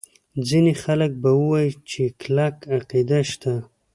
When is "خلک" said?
0.83-1.11